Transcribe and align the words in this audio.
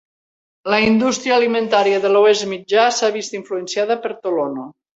La 0.73 0.79
indústria 0.85 1.35
alimentària 1.41 2.01
de 2.07 2.11
l'Oest 2.15 2.49
Mitjà 2.55 2.89
s'ha 2.97 3.13
vist 3.19 3.39
influenciada 3.43 4.03
per 4.07 4.15
Tolono. 4.27 4.71